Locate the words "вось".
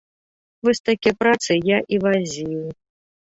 0.67-0.81